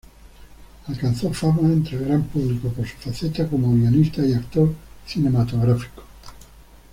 [0.87, 4.73] Alcanzó fama entre el gran público por su faceta como guionista y actor
[5.05, 6.01] cinematográfico.